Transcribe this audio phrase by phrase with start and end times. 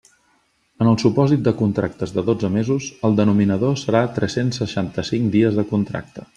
[0.85, 5.71] En el supòsit de contractes de dotze mesos, el denominador serà tres-cents seixanta-cinc dies de
[5.77, 6.29] contracte.